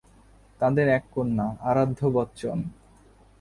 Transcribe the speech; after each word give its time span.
তাদের 0.59 0.87
এক 0.87 1.03
কন্যা, 1.11 1.47
আরাধ্য 1.61 2.01
বচ্চন। 2.05 2.57